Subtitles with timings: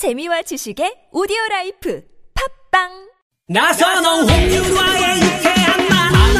[0.00, 2.00] 재미와 지식의 오디오 라이프
[2.32, 2.88] 팝빵
[3.48, 6.30] 나선홍 홍윤화의 유쾌한 만남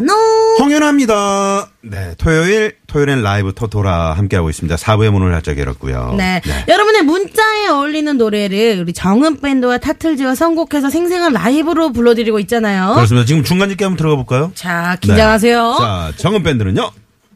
[0.00, 0.12] 나선호.
[0.60, 1.68] 홍윤아입니다.
[1.82, 4.76] 네, 토요일, 토요일엔 라이브 토토라 함께하고 있습니다.
[4.76, 6.14] 4부의 문을 활짝 열었고요.
[6.16, 6.40] 네.
[6.68, 12.94] 여러분의 문자에 어울리는 노래를 우리 정은 밴드와 타틀즈가 선곡해서 생생한 라이브로 불러드리고 있잖아요.
[12.94, 13.24] 그렇습니다.
[13.26, 14.50] 지금 중간 집게 한번 들어가 볼까요?
[14.54, 15.76] 자, 긴장하세요.
[15.78, 16.90] 자, 정은 밴드는요?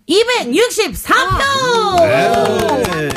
[0.09, 2.03] 263표!
[2.03, 3.09] 네.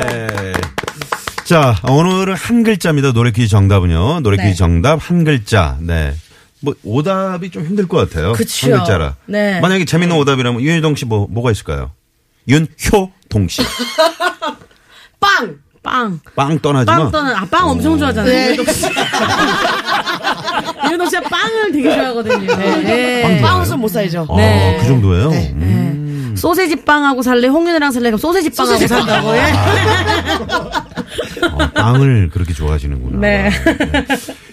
[1.50, 3.12] 자, 오늘은 한 글자입니다.
[3.12, 4.20] 노래 퀴즈 정답은요.
[4.20, 4.54] 노래 퀴즈 네.
[4.54, 5.78] 정답 한 글자.
[5.80, 6.14] 네.
[6.60, 8.34] 뭐 오답이 좀 힘들 것 같아요.
[8.34, 8.72] 그쵸.
[8.72, 9.16] 한 글자라.
[9.26, 9.60] 네.
[9.60, 11.90] 만약에 재밌는 오답이라면 윤효동 씨 뭐 뭐가 있을까요?
[12.48, 13.64] 윤효동 씨.
[15.20, 15.56] 빵!
[15.82, 16.20] 빵!
[16.36, 16.98] 빵 떠나지 마.
[16.98, 18.52] 빵 떠는, 아, 빵 엄청 좋아하잖아요.
[18.52, 18.86] 유현동 씨.
[20.86, 22.56] 유현동 씨가 빵을 되게 좋아하거든요.
[22.58, 23.42] 네.
[23.42, 24.28] 빵 빵은 못 살죠.
[24.30, 24.78] 아, 네.
[24.82, 25.30] 그 정도예요.
[25.32, 26.36] 음.
[26.38, 27.48] 소세지 빵하고 살래?
[27.48, 28.10] 홍윤이랑 살래?
[28.12, 29.52] 그럼 소세지 빵하고 산다고 예?
[31.44, 33.20] 어, 빵을 그렇게 좋아하시는구나.
[33.20, 33.52] 네.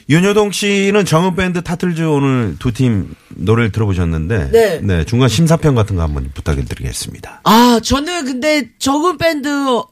[0.08, 5.04] 윤효동 씨는 정은 밴드 타틀즈 오늘 두 팀 노래를 들어보셨는데 네.
[5.04, 7.40] 중간 심사평 같은 거 한번 부탁드리겠습니다.
[7.44, 9.48] 아, 저는 근데 정은 밴드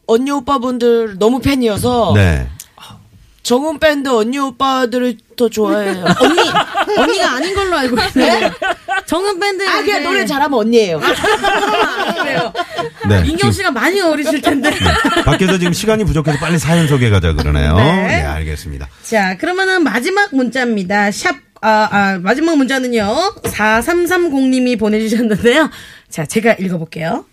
[0.06, 2.49] 언니 오빠분들 너무 팬이어서 네.
[3.43, 6.05] 정은 밴드 언니 오빠들을 더 좋아해요.
[6.21, 6.41] 언니,
[6.97, 8.50] 언니가 아닌 걸로 알고 있어요.
[9.06, 9.69] 정은 밴드.
[9.69, 11.00] 아, 그냥 노래 잘하면 언니예요.
[11.00, 12.53] 그래요.
[13.09, 13.22] 네.
[13.22, 14.71] 민경 씨가 많이 어리실 텐데.
[15.25, 17.77] 밖에서 지금 시간이 부족해서 빨리 사연 소개 가자 그러네요.
[17.77, 18.06] 네.
[18.06, 18.89] 네, 알겠습니다.
[19.03, 21.11] 자, 그러면은 마지막 문자입니다.
[21.11, 23.34] 샵, 아, 아, 마지막 문자는요.
[23.43, 25.71] 4330님이 보내주셨는데요.
[26.09, 27.25] 자, 제가 읽어볼게요.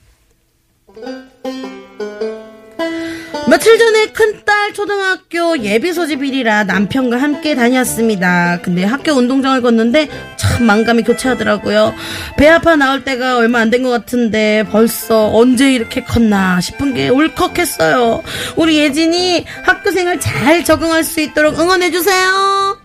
[3.52, 8.60] 며칠 전에 큰딸 초등학교 예비 소집일이라 남편과 함께 다녔습니다.
[8.62, 10.08] 근데 학교 운동장을 걷는데
[10.38, 11.94] 참 만감이 교차하더라고요.
[12.38, 17.10] 배 아파 나올 때가 얼마 안 된 것 같은데 벌써 언제 이렇게 컸나 싶은 게
[17.10, 18.24] 울컥했어요.
[18.56, 22.78] 우리 예진이 학교 생활 잘 적응할 수 있도록 응원해주세요.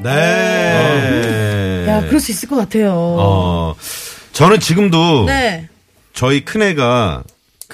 [0.00, 1.86] 네.
[1.88, 2.92] 야, 그럴 수 있을 것 같아요.
[2.94, 3.74] 어,
[4.34, 5.68] 저는 지금도 네.
[6.12, 7.22] 저희 큰애가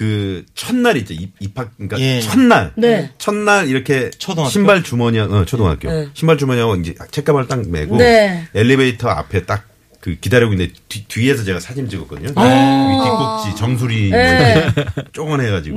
[0.01, 1.13] 그 첫날 있죠.
[1.13, 2.21] 입, 입학, 그러니까 예.
[2.21, 2.73] 첫날.
[2.77, 3.11] 네.
[3.19, 4.51] 첫날 이렇게 초등학교?
[4.51, 5.91] 신발 주머니, 어, 초등학교.
[6.15, 8.47] 신발 주머니하고 이제 책가방을 딱 메고 네.
[8.55, 12.33] 엘리베이터 앞에 딱 그 기다리고 있는데 뒤, 뒤에서 제가 사진 찍었거든요.
[12.35, 12.43] 아.
[12.43, 15.77] 위 뒷꼭지 정수리 뭐 이렇게 쪼건해가지고.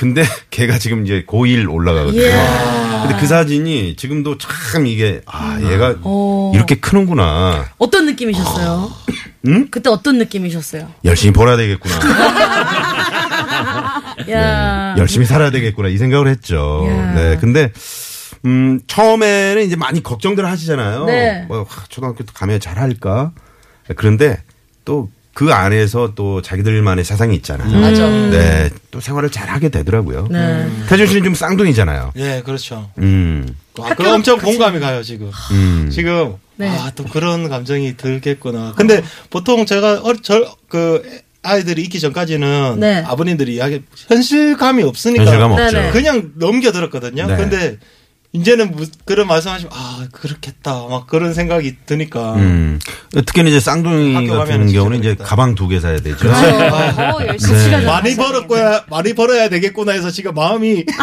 [0.00, 2.22] 근데 걔가 지금 이제 고1 올라가거든요.
[2.22, 6.52] 근데 그 사진이 지금도 참 이게 아 얘가 어.
[6.54, 7.66] 이렇게 크는구나.
[7.78, 8.90] 어떤 느낌이셨어요?
[9.48, 9.68] 응?
[9.70, 10.88] 그때 어떤 느낌이셨어요?
[11.04, 11.94] 열심히 벌어야 되겠구나.
[14.30, 14.94] 야.
[14.98, 16.86] 열심히 살아야 되겠구나 이 생각을 했죠.
[16.88, 17.14] 야.
[17.14, 17.72] 네, 근데
[18.44, 21.04] 음 처음에는 이제 많이 걱정들 하시잖아요.
[21.06, 21.44] 네.
[21.48, 23.32] 뭐 하, 초등학교 때 가면 잘할까?
[23.96, 24.42] 그런데
[24.84, 27.80] 또 그 안에서 또 자기들만의 세상이 있잖아요.
[27.80, 28.06] 맞아.
[28.08, 30.26] 네, 또 생활을 잘 하게 되더라고요.
[30.30, 30.68] 네.
[30.88, 32.12] 태준 씨는 좀 쌍둥이잖아요.
[32.16, 33.46] 예 그렇죠 음,
[33.80, 35.88] 아, 그 엄청 공감이 가요 지금 음.
[35.90, 36.68] 지금 네.
[36.68, 43.02] 아 또 그런 감정이 들겠구나 근데 보통 제가 어저그 아이들이 있기 전까지는 네.
[43.06, 45.80] 아버님들이 이야기 현실감이 없으니까 현실감 네, 없죠.
[45.80, 45.90] 네.
[45.90, 47.36] 그냥 넘겨 들었거든요 네.
[47.36, 47.78] 근데
[48.32, 52.78] 이제는 무- 그런 말씀하시면 아 그렇겠다 막 그런 생각이 드니까 음.
[53.12, 56.28] 특히는 이제 쌍둥이 학교 같은 가면은 경우는 이제 가방 두 개 사야 되죠.
[56.30, 57.84] 어, 열심히 네.
[57.84, 60.84] 많이 벌었고야 많이 벌어야 되겠구나 해서 지금 마음이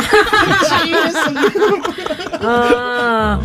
[2.42, 3.42] 아.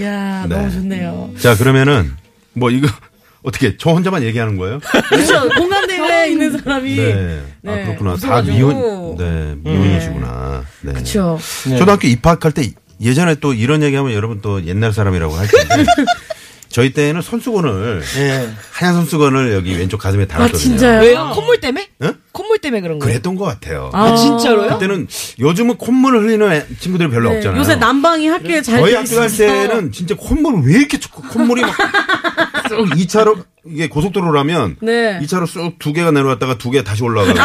[0.00, 0.56] 야, 네.
[0.56, 1.30] 너무 좋네요.
[1.38, 2.16] 자, 그러면은
[2.54, 2.88] 뭐 이거
[3.42, 4.80] 어떻게 저 혼자만 얘기하는 거예요?
[5.08, 5.48] 그렇죠.
[5.48, 6.94] 공감대에 있는 사람이.
[6.96, 7.42] 네.
[7.66, 7.84] 아, 네.
[7.84, 8.16] 그렇구나.
[8.16, 8.42] 다.
[8.42, 10.62] 미혼, 네, 미혼이시구나.
[10.82, 10.92] 네.
[10.92, 11.38] 그렇죠.
[11.78, 15.84] 초등학교 입학할 때 예전에 또 이런 얘기하면 여러분 또 옛날 사람이라고 할 텐데
[16.68, 18.48] 저희 때는 손수건을 예.
[18.70, 20.56] 하얀 손수건을 여기 왼쪽 가슴에 달았거든요.
[20.56, 21.00] 아, 진짜요?
[21.00, 21.32] 왜요?
[21.34, 21.88] 콧물 때문에?
[22.02, 22.14] 응?
[22.30, 23.10] 콧물 때문에 그런 거예요?
[23.12, 23.90] 그랬던 것 같아요.
[23.92, 24.74] 아, 진짜로요?
[24.74, 25.08] 그때는
[25.40, 27.58] 요즘은 콧물을 흘리는 애- 친구들이 별로 네, 없잖아요.
[27.58, 29.28] 요새 난방이 학교에 잘 저희 돼 학교 갈.
[29.36, 31.74] 때는 진짜 콧물을 왜 이렇게 쭉 콧물이 막
[32.70, 35.18] 쑥 2차로 이게 고속도로라면 네.
[35.22, 37.38] 2차로 쑥 두 개가 내려왔다가 두 개 다시 올라가고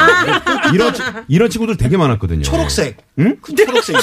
[0.73, 2.43] 이런 치- 이런 친구들 되게 많았거든요.
[2.43, 3.35] 초록색 응?
[3.57, 3.95] 초록색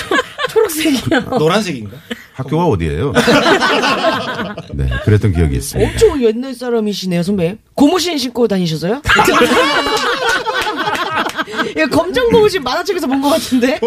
[0.50, 1.20] 초록색이요.
[1.38, 1.96] 노란색인가
[2.34, 3.12] 학교가 어디예요?
[4.74, 5.90] 네, 그랬던 기억이 있습니다.
[5.90, 7.56] 엄청 옛날 사람이시네요, 선배.
[7.74, 9.00] 고무신 신고 다니셔서요?
[11.76, 13.78] 예, 검정 고무신 만화책에서 본 것 같은데?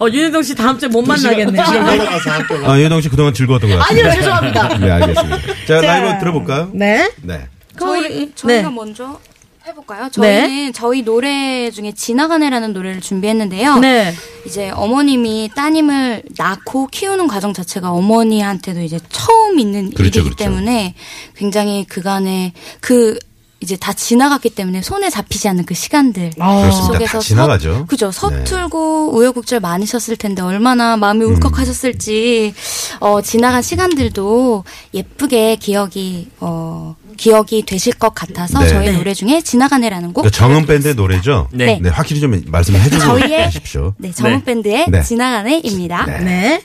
[0.00, 1.64] 어, 윤혜동 씨 다음 주에 못 만나겠네요.
[1.64, 4.00] 지금 내려가서 학교 아, 예동 씨 그동안 즐거웠던 것 같아요.
[4.06, 4.78] 아니요, 죄송합니다.
[4.78, 5.38] 네, 알겠습니다.
[5.66, 6.70] 자, 라이브 들어볼까요?
[6.74, 7.10] 네.
[7.22, 7.46] 네.
[7.78, 8.74] 저희 저희가 네.
[8.74, 9.18] 먼저
[9.66, 10.08] 해볼까요?
[10.10, 13.78] 저희는 저희 노래 중에 지나가네라는 노래를 준비했는데요.
[13.78, 14.12] 네.
[14.46, 20.36] 이제 어머님이 따님을 낳고 키우는 과정 자체가 어머니한테도 이제 처음 있는 그렇죠, 일이기 그렇죠.
[20.36, 20.94] 때문에
[21.36, 23.18] 굉장히 그간에 그
[23.64, 26.30] 이제 다 지나갔기 때문에 손에 잡히지 않는 그 시간들.
[26.38, 27.72] 다 속에서 지나가죠.
[27.74, 28.12] 서, 그죠 네.
[28.12, 32.54] 서툴고 우여곡절 많으셨을 텐데 얼마나 마음이 울컥하셨을지
[33.00, 38.68] 어, 지나간 시간들도 예쁘게 기억이 어, 기억이 되실 것 같아서 네.
[38.68, 38.92] 저희 네.
[38.92, 41.48] 노래 중에 지나가네라는 곡 그러니까 정은 밴드의 노래죠?
[41.52, 41.78] 네.
[41.80, 43.94] 네, 확실히 좀 말씀해 주고 저희의 가십시오.
[43.96, 44.44] 네, 정은 네.
[44.44, 45.02] 밴드의 네.
[45.02, 46.04] 지나가네입니다.
[46.20, 46.60] 네.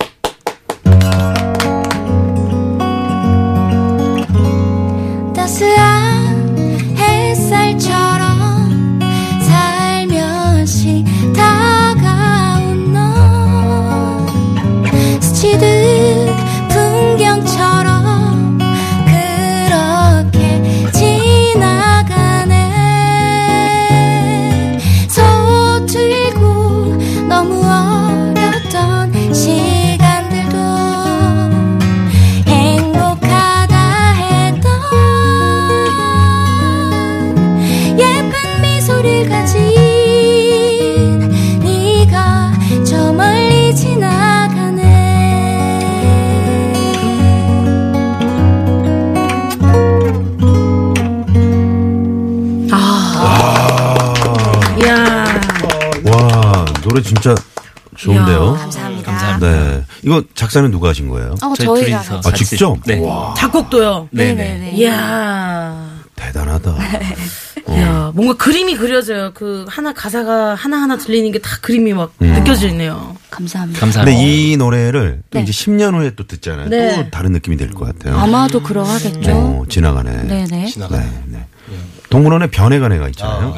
[56.99, 57.35] 노래 진짜
[57.97, 58.53] 좋은데요?
[58.53, 59.39] 감사합니다.
[59.39, 59.83] 네.
[60.03, 61.35] 이거 작사는 누가 하신 거예요?
[61.41, 62.77] 어, 저희 저희가 둘이서 아, 직접?
[62.85, 63.01] 네.
[63.37, 64.09] 작곡도요.
[64.11, 64.71] 네네네.
[64.73, 65.89] 이야.
[66.15, 66.75] 대단하다.
[67.69, 68.11] 이야.
[68.13, 69.31] 뭔가 그림이 그려져요.
[69.33, 73.15] 그 하나 가사가 하나하나 들리는 게 다 그림이 막 느껴지네요.
[73.29, 73.79] 감사합니다.
[73.79, 74.17] 감사합니다.
[74.17, 75.43] 근데 이 노래를 또 네.
[75.43, 76.69] 이제 10년 후에 또 듣잖아요.
[76.69, 76.95] 네.
[76.95, 78.17] 또 다른 느낌이 될 것 같아요.
[78.19, 79.31] 아마도 그러하겠죠.
[79.31, 80.23] 어, 지나가네.
[80.23, 80.65] 네네.
[80.67, 81.03] 지나가네.
[81.03, 81.45] 네, 네.
[82.09, 83.55] 동물원에 변해간 애가 있잖아요.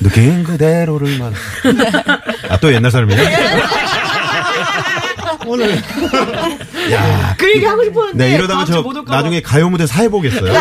[0.00, 1.32] 느낀 그대로를만.
[2.48, 3.18] 아, 또 옛날 사람이야?
[5.46, 5.76] 오늘.
[6.92, 7.34] 야.
[7.38, 8.28] 그 얘기 하고 싶었는데.
[8.28, 8.84] 네, 이러다가 저.
[9.06, 10.52] 나중에 가요 무대 사회 보겠어요.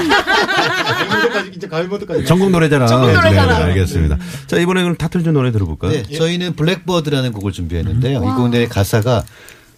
[1.55, 2.87] 이제 가을모드까지 전국 노래자랑.
[2.87, 3.47] 전국 노래자랑.
[3.59, 4.17] 네, 알겠습니다.
[4.45, 5.91] 자, 이번에 그럼 타틀즈 노래 들어볼까요?
[5.91, 8.19] 네, 저희는 블랙버드라는 곡을 준비했는데요.
[8.19, 9.23] 이 곡의 가사가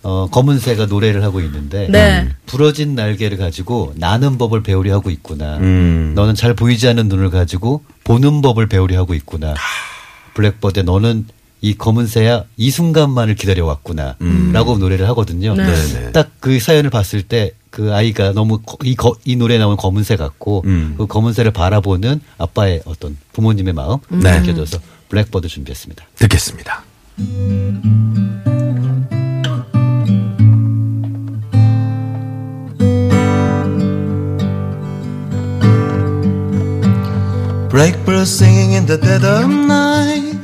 [0.04, 2.30] 어, 검은 새가 노래를 하고 있는데 네.
[2.46, 5.58] 부러진 날개를 가지고 나는 법을 배우려 하고 있구나.
[5.58, 6.14] 음.
[6.16, 9.54] 너는 잘 보이지 않는 눈을 가지고 보는 법을 배우려 하고 있구나.
[10.36, 11.26] 블랙버드 너는
[11.62, 14.16] 이 검은 새야 이 순간만을 기다려왔구나.
[14.54, 15.54] 라고 노래를 하거든요.
[15.56, 15.66] 네.
[15.66, 16.12] 네네.
[16.14, 20.16] 딱그 사연을 봤을 때 그 아이가 너무 거- 이, 거- 이 노래에 나온 검은 새
[20.16, 20.96] 같고 음.
[20.98, 24.40] 그 검은 새를 바라보는 아빠의 어떤 부모님의 마음 네.
[24.40, 24.80] 느껴져서
[25.10, 26.04] 블랙버드 준비했습니다.
[26.16, 26.84] 듣겠습니다.
[37.80, 40.36] Blackbird singing in the dead of night.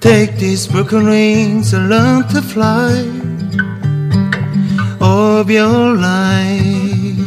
[0.00, 2.94] Take these broken wings and learn to fly
[5.00, 7.18] of your life.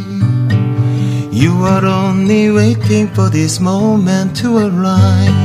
[1.30, 5.36] You are only waiting for this moment to arrive.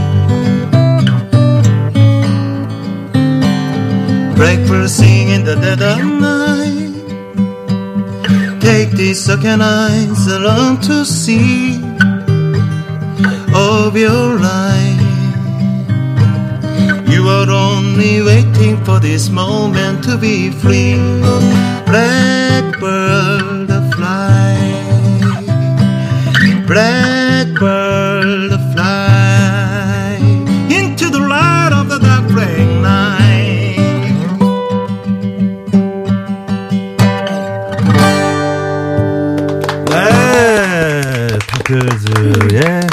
[4.36, 6.94] Blackbird singing in the dead of night.
[8.60, 11.75] Take these sunken eyes learn to see
[13.55, 15.01] of your life.
[17.11, 20.95] You you're only waiting for this moment to be free.
[21.85, 24.57] Blackbird fly,
[26.65, 30.17] blackbird fly
[30.69, 33.21] into the light of the dark gray night.
[39.89, 42.87] 네, 타크즈의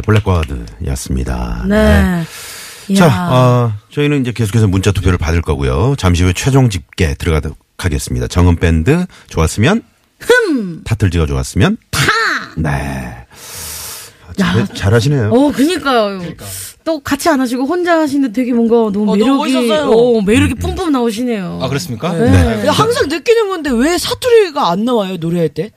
[0.00, 1.64] 블랙버드였습니다.
[1.68, 2.24] 네.
[2.96, 3.28] 자, 이야.
[3.30, 5.94] 어, 저희는 이제 계속해서 문자 투표를 받을 거고요.
[5.98, 8.26] 잠시 후에 최종 집계 들어가도록 하겠습니다.
[8.26, 9.82] 정은 밴드 좋았으면
[10.20, 12.00] 흠, 타틀즈가 좋았으면 타.
[12.56, 13.16] 네.
[14.36, 15.30] 잘, 잘하시네요.
[15.30, 16.22] 어, 그니까요.
[16.84, 19.90] 또 같이 안 하시고 혼자 하시는데 되게 뭔가 너무 어, 너무 매력이, 멋있었어요.
[19.90, 21.60] 어, 매력이 뿜뿜 나오시네요.
[21.62, 22.12] 아 그렇습니까?
[22.12, 22.66] 네.
[22.66, 25.70] 야, 항상 느끼는 건데 왜 사투리가 안 나와요 노래할 때?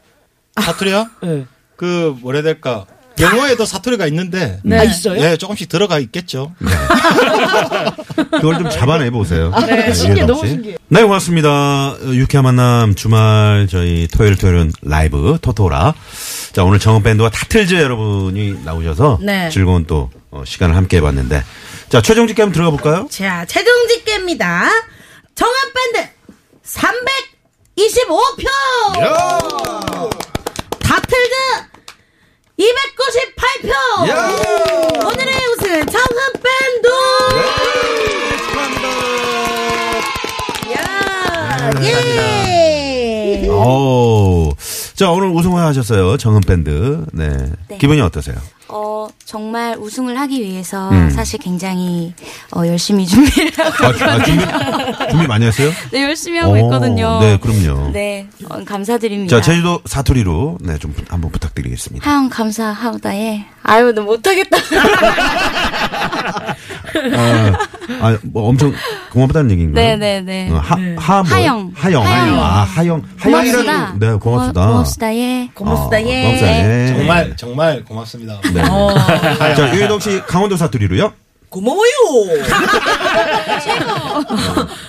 [0.59, 1.07] 사투리요?
[1.21, 1.45] 네.
[1.75, 2.85] 그 뭐라 해야 될까?
[3.19, 4.79] 영어에도 사투리가 있는데 네.
[4.79, 5.21] 아 있어요?
[5.21, 6.53] 예, 조금씩 들어가 있겠죠.
[8.31, 9.51] 그걸 좀 잡아내 보세요.
[9.65, 10.49] 네, 신기해, 유혜정 너무 씨.
[10.49, 10.77] 신기해.
[10.89, 11.49] 네, 고맙습니다.
[11.49, 15.93] 어, 유쾌한 만남 주말 저희 토요일 토요일은 라이브 토토라.
[16.51, 19.49] 자, 오늘 정은 밴드와 타틀즈 여러분이 나오셔서 네.
[19.49, 21.43] 즐거운 또 어, 시간을 함께 해봤는데
[21.89, 23.07] 자, 최종 집계 한번 들어가 볼까요?
[23.09, 24.69] 자, 최종 집계입니다.
[25.35, 26.09] 정한밴드
[26.65, 28.47] 325표!
[30.79, 31.35] 다틀즈
[32.57, 33.73] 298표!
[35.05, 36.87] 오늘의 우승은 정한밴드!
[40.73, 43.47] 야, 예!
[43.49, 44.53] 오.
[44.95, 46.15] 자, 오늘 우승을 하셨어요.
[46.17, 47.05] 정은 밴드.
[47.11, 47.29] 네.
[47.67, 47.77] 네.
[47.77, 48.35] 기분이 어떠세요?
[48.75, 51.09] 어, 정말 우승을 하기 위해서 음.
[51.09, 52.13] 사실 굉장히
[52.53, 54.45] 어, 열심히 준비를 하고 아, 아, 준비,
[55.11, 55.71] 준비 많이 했어요?
[55.91, 57.19] 네, 열심히 하고 오, 있거든요.
[57.21, 57.91] 네, 그럼요.
[57.93, 59.33] 네, 어, 감사드립니다.
[59.33, 62.09] 자, 제주도 사투리로 네, 좀 한번 부탁드리겠습니다.
[62.09, 64.57] 하영 감사하다에 아유, 너 못하겠다.
[67.15, 67.55] 아,
[68.01, 68.73] 아, 뭐 엄청
[69.11, 69.97] 고맙다는 얘기인가요?
[69.97, 70.51] 네, 네, 네.
[70.51, 71.71] 어, 하, 하, 뭐, 하영.
[71.75, 72.05] 하영.
[72.05, 72.39] 하영.
[72.39, 73.03] 아, 하영.
[73.21, 73.71] 고맙습니다.
[73.71, 74.67] 하영이라는, 네, 고맙습니다.
[74.67, 75.15] 고맙습니다.
[75.15, 75.49] 예.
[75.53, 76.23] 고맙습니다, 예.
[76.23, 76.69] 고맙습니다.
[76.69, 76.87] 예.
[76.97, 78.41] 정말 정말 고맙습니다.
[78.53, 78.63] 네.
[79.55, 81.13] 자, 유혜동 씨 강원도 사투리로요?
[81.55, 82.43] 고마워요.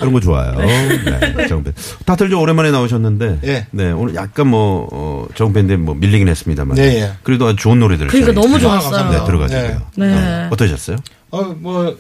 [0.00, 0.52] 그런 거 좋아요.
[0.56, 1.46] 네.
[1.49, 1.73] 정밴.
[2.04, 3.38] 다들 좀 오랜만에 나오셨는데.
[3.44, 3.66] 예.
[3.70, 3.92] 네.
[3.92, 6.75] 오늘 약간 뭐, 어, 정밴드에 뭐 밀리긴 했습니다만.
[6.75, 7.12] 네, 예.
[7.23, 8.08] 그래도 아주 좋은 노래들.
[8.08, 9.11] 그러니까 너무 좋았어요.
[9.12, 9.82] 네, 들어가지고요.
[9.94, 10.14] 네.
[10.14, 10.96] 어, 어떠셨어요?
[11.30, 11.96] 어뭐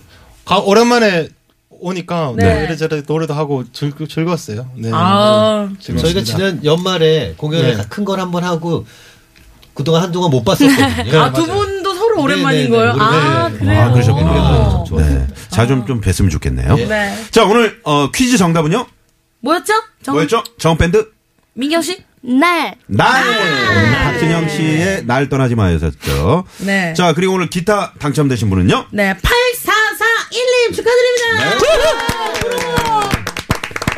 [0.64, 1.28] 오랜만에
[1.70, 2.52] 오니까 네.
[2.54, 4.66] 뭐 이래저래 노래도 하고 즐, 즐거웠어요.
[4.76, 4.90] 네.
[4.92, 6.02] 아, 즐거웠습니다.
[6.02, 7.82] 저희가 지난 연말에 공연을 네.
[7.88, 8.84] 큰걸 한번 하고
[9.74, 11.20] 그동안 한동안 못 봤었거든요.
[11.20, 11.75] 아, 두 분
[12.16, 12.92] 도 서로 오랜만인 네, 네, 거예요?
[12.94, 12.98] 네.
[13.00, 13.58] 아, 네.
[13.58, 13.80] 그래요?
[13.82, 14.84] 아, 그러셨구나.
[14.96, 15.26] 네.
[15.50, 16.76] 자, 좀, 좀 뵀으면 좋겠네요.
[16.76, 17.24] 네.
[17.30, 18.86] 자, 오늘, 어, 퀴즈 정답은요?
[19.40, 19.74] 뭐였죠?
[20.02, 20.42] 정, 뭐였죠?
[20.58, 21.10] 정밴드?
[21.54, 22.02] 민경 씨?
[22.22, 23.22] 날 날!
[24.04, 26.44] 박진영 씨의 날 떠나지 마였었죠.
[26.58, 26.92] 네.
[26.94, 28.86] 자, 그리고 오늘 기타 당첨되신 분은요?
[28.90, 31.58] 네, 8441님 축하드립니다.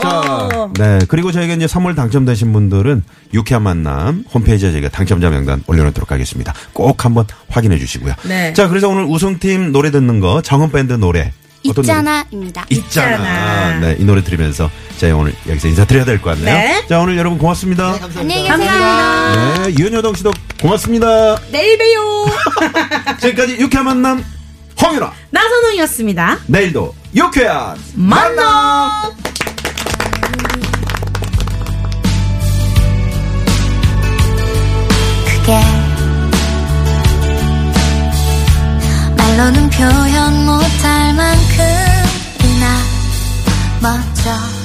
[0.03, 0.48] 자,
[0.79, 0.99] 네.
[1.09, 3.03] 그리고 저희가 이제 선물 당첨되신 분들은
[3.35, 6.55] 유쾌한 만남 홈페이지에 저희가 당첨자 명단 올려놓도록 하겠습니다.
[6.73, 8.15] 꼭 한번 확인해 주시고요.
[8.25, 8.53] 네.
[8.55, 11.33] 자, 그래서 오늘 우승팀 노래 듣는 거 정은밴드 노래.
[11.65, 12.65] 있잖아입니다.
[12.71, 13.17] 있잖아.
[13.17, 13.81] 있잖아.
[13.81, 16.55] 네, 이 노래 들으면서 저희 오늘 여기서 인사드려야 될 것 같네요.
[16.55, 16.87] 네.
[16.89, 17.99] 자, 오늘 여러분 고맙습니다.
[18.17, 18.49] 안녕히 계세요.
[18.49, 19.67] 감사합니다.
[19.67, 20.33] 네, 윤여동 씨도
[20.63, 21.37] 고맙습니다.
[21.51, 22.27] 내일 봬요.
[23.21, 24.25] 지금까지 유쾌한 만남
[24.81, 25.13] 홍윤아.
[25.31, 26.39] 나선홍이었습니다.
[26.47, 29.11] 내일도 유쾌한 만나!
[29.25, 29.28] 그
[35.49, 35.59] 게
[39.17, 42.67] 말로는 표현 못할 만큼이나
[43.81, 44.58] 멋져